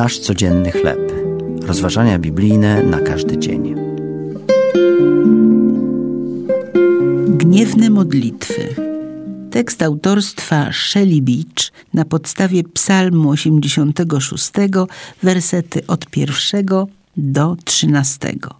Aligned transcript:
Nasz 0.00 0.18
codzienny 0.18 0.72
chleb. 0.72 1.12
Rozważania 1.62 2.18
biblijne 2.18 2.82
na 2.82 3.00
każdy 3.00 3.38
dzień. 3.38 3.74
Gniewne 7.28 7.90
modlitwy. 7.90 8.74
Tekst 9.50 9.82
autorstwa 9.82 10.72
Shelley 10.72 11.22
Beach 11.22 11.72
na 11.94 12.04
podstawie 12.04 12.64
Psalmu 12.64 13.30
86, 13.30 14.50
wersety 15.22 15.86
od 15.86 16.06
pierwszego 16.06 16.88
do 17.16 17.56
trzynastego. 17.64 18.54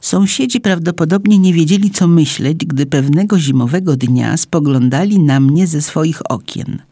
Sąsiedzi 0.00 0.60
prawdopodobnie 0.60 1.38
nie 1.38 1.52
wiedzieli, 1.52 1.90
co 1.90 2.08
myśleć, 2.08 2.58
gdy 2.58 2.86
pewnego 2.86 3.38
zimowego 3.38 3.96
dnia 3.96 4.36
spoglądali 4.36 5.18
na 5.18 5.40
mnie 5.40 5.66
ze 5.66 5.82
swoich 5.82 6.30
okien. 6.30 6.82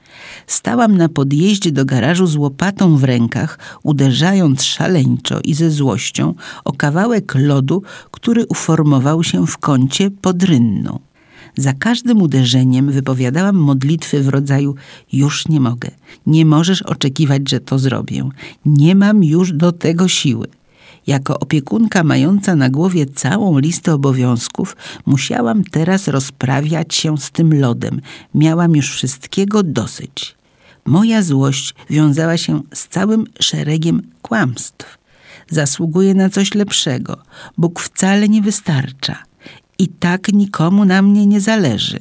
Stałam 0.47 0.97
na 0.97 1.09
podjeździe 1.09 1.73
do 1.73 1.84
garażu 1.84 2.27
z 2.27 2.37
łopatą 2.37 2.97
w 2.97 3.05
rękach, 3.05 3.59
uderzając 3.83 4.62
szaleńczo 4.62 5.41
i 5.45 5.55
ze 5.55 5.70
złością 5.70 6.34
o 6.65 6.73
kawałek 6.73 7.34
lodu, 7.34 7.83
który 8.11 8.47
uformował 8.47 9.25
się 9.25 9.47
w 9.47 9.59
kącie 9.59 10.11
pod 10.11 10.43
rynną. 10.43 10.98
Za 11.56 11.73
każdym 11.73 12.23
uderzeniem 12.23 12.93
wypowiadałam 12.93 13.56
modlitwy 13.56 14.23
w 14.23 14.29
rodzaju 14.29 14.75
już 15.12 15.48
nie 15.48 15.61
mogę, 15.61 15.91
nie 16.27 16.47
możesz 16.47 16.83
oczekiwać, 16.83 17.51
że 17.51 17.61
to 17.61 17.79
zrobię, 17.79 18.29
nie 18.67 18.95
mam 18.95 19.25
już 19.25 19.53
do 19.53 19.73
tego 19.73 20.09
siły. 20.09 20.47
Jako 21.06 21.38
opiekunka 21.38 22.05
mająca 22.05 22.56
na 22.56 22.70
głowie 22.70 23.06
całą 23.06 23.59
listę 23.59 23.95
obowiązków, 23.95 24.77
musiałam 25.06 25.65
teraz 25.65 26.09
rozprawiać 26.09 26.95
się 26.95 27.19
z 27.19 27.30
tym 27.30 27.61
lodem. 27.61 28.01
Miałam 28.34 28.77
już 28.77 28.95
wszystkiego 28.95 29.62
dosyć. 29.62 30.34
Moja 30.84 31.22
złość 31.22 31.75
wiązała 31.91 32.36
się 32.36 32.62
z 32.75 32.89
całym 32.89 33.25
szeregiem 33.41 34.03
kłamstw. 34.22 34.98
Zasługuję 35.50 36.14
na 36.14 36.31
coś 36.31 36.55
lepszego. 36.55 37.16
Bóg 37.59 37.81
wcale 37.81 38.28
nie 38.28 38.42
wystarcza. 38.42 39.19
I 39.78 39.89
tak 39.89 40.33
nikomu 40.33 40.84
na 40.84 41.03
mnie 41.03 41.27
nie 41.27 41.41
zależy. 41.41 42.00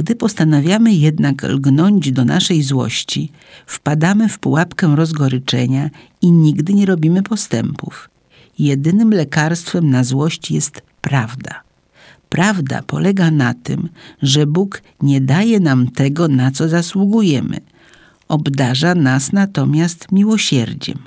Gdy 0.00 0.16
postanawiamy 0.16 0.94
jednak 0.94 1.42
lgnąć 1.42 2.12
do 2.12 2.24
naszej 2.24 2.62
złości, 2.62 3.32
wpadamy 3.66 4.28
w 4.28 4.38
pułapkę 4.38 4.96
rozgoryczenia 4.96 5.90
i 6.22 6.32
nigdy 6.32 6.74
nie 6.74 6.86
robimy 6.86 7.22
postępów. 7.22 8.10
Jedynym 8.58 9.10
lekarstwem 9.10 9.90
na 9.90 10.04
złość 10.04 10.50
jest 10.50 10.82
prawda. 11.00 11.62
Prawda 12.28 12.82
polega 12.86 13.30
na 13.30 13.54
tym, 13.54 13.88
że 14.22 14.46
Bóg 14.46 14.82
nie 15.02 15.20
daje 15.20 15.60
nam 15.60 15.90
tego, 15.90 16.28
na 16.28 16.50
co 16.50 16.68
zasługujemy. 16.68 17.60
Obdarza 18.28 18.94
nas 18.94 19.32
natomiast 19.32 20.12
miłosierdziem. 20.12 20.98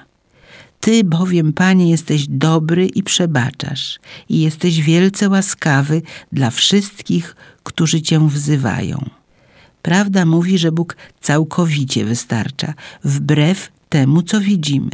Ty 0.83 1.03
bowiem, 1.03 1.53
Panie, 1.53 1.89
jesteś 1.89 2.27
dobry 2.27 2.87
i 2.87 3.03
przebaczasz, 3.03 3.99
i 4.29 4.41
jesteś 4.41 4.81
wielce 4.81 5.29
łaskawy 5.29 6.01
dla 6.31 6.49
wszystkich, 6.49 7.35
którzy 7.63 8.01
Cię 8.01 8.27
wzywają. 8.29 9.09
Prawda 9.81 10.25
mówi, 10.25 10.57
że 10.57 10.71
Bóg 10.71 10.97
całkowicie 11.21 12.05
wystarcza, 12.05 12.73
wbrew 13.03 13.71
temu, 13.89 14.21
co 14.23 14.41
widzimy. 14.41 14.91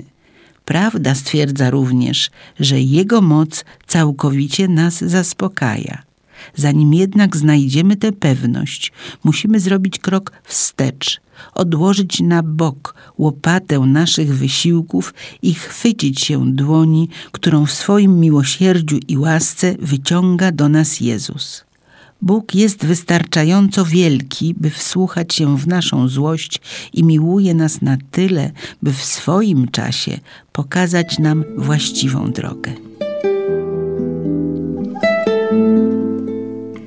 Prawda 0.65 1.15
stwierdza 1.15 1.69
również, 1.69 2.29
że 2.59 2.81
Jego 2.81 3.21
moc 3.21 3.65
całkowicie 3.87 4.67
nas 4.67 5.01
zaspokaja. 5.01 6.08
Zanim 6.55 6.93
jednak 6.93 7.37
znajdziemy 7.37 7.95
tę 7.95 8.11
pewność, 8.11 8.91
musimy 9.23 9.59
zrobić 9.59 9.99
krok 9.99 10.31
wstecz, 10.43 11.21
odłożyć 11.53 12.19
na 12.21 12.43
bok 12.43 12.95
łopatę 13.17 13.79
naszych 13.79 14.35
wysiłków 14.35 15.13
i 15.41 15.53
chwycić 15.53 16.21
się 16.21 16.51
dłoni, 16.53 17.09
którą 17.31 17.66
w 17.66 17.72
swoim 17.72 18.19
miłosierdziu 18.19 18.99
i 19.07 19.17
łasce 19.17 19.75
wyciąga 19.79 20.51
do 20.51 20.69
nas 20.69 20.99
Jezus. 20.99 21.69
Bóg 22.22 22.55
jest 22.55 22.85
wystarczająco 22.85 23.85
wielki, 23.85 24.55
by 24.57 24.69
wsłuchać 24.69 25.35
się 25.35 25.57
w 25.57 25.67
naszą 25.67 26.07
złość 26.07 26.61
i 26.94 27.03
miłuje 27.03 27.53
nas 27.53 27.81
na 27.81 27.97
tyle, 28.11 28.51
by 28.81 28.94
w 28.94 29.03
swoim 29.03 29.67
czasie 29.67 30.19
pokazać 30.51 31.19
nam 31.19 31.44
właściwą 31.57 32.31
drogę. 32.31 32.88